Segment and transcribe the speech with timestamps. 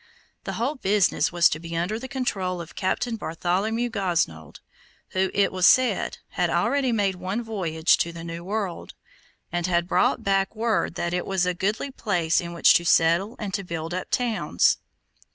[0.45, 4.59] The whole business was to be under the control of Captain Bartholomew Gosnold,
[5.09, 8.95] who, it was said, had already made one voyage to the new world,
[9.51, 13.35] and had brought back word that it was a goodly place in which to settle
[13.37, 14.79] and to build up towns.